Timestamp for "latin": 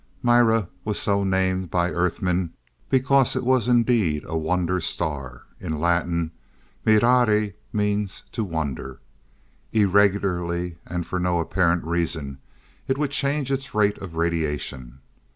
5.79-6.31